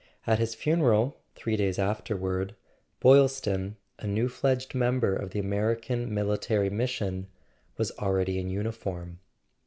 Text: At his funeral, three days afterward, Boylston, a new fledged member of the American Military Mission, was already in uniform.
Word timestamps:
At 0.25 0.39
his 0.39 0.55
funeral, 0.55 1.19
three 1.35 1.55
days 1.55 1.77
afterward, 1.77 2.55
Boylston, 2.99 3.75
a 3.99 4.07
new 4.07 4.29
fledged 4.29 4.73
member 4.73 5.15
of 5.15 5.29
the 5.29 5.37
American 5.37 6.11
Military 6.11 6.71
Mission, 6.71 7.27
was 7.77 7.91
already 7.99 8.39
in 8.39 8.49
uniform. 8.49 9.19